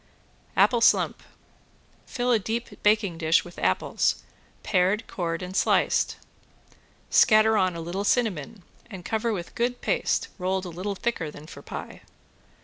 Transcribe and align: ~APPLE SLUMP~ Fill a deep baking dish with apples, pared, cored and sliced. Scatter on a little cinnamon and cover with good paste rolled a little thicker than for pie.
~APPLE 0.57 0.81
SLUMP~ 0.81 1.21
Fill 2.07 2.31
a 2.31 2.39
deep 2.39 2.81
baking 2.81 3.19
dish 3.19 3.45
with 3.45 3.59
apples, 3.59 4.23
pared, 4.63 5.05
cored 5.05 5.43
and 5.43 5.55
sliced. 5.55 6.15
Scatter 7.11 7.55
on 7.55 7.75
a 7.75 7.81
little 7.81 8.03
cinnamon 8.03 8.63
and 8.89 9.05
cover 9.05 9.31
with 9.31 9.53
good 9.53 9.79
paste 9.79 10.29
rolled 10.39 10.65
a 10.65 10.69
little 10.69 10.95
thicker 10.95 11.29
than 11.29 11.45
for 11.45 11.61
pie. 11.61 12.01